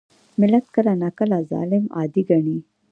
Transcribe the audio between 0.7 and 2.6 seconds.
کله ناکله ظالم عادي ګڼي.